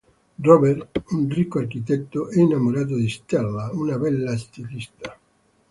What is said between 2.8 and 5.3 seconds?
di Stella, una bella stilista.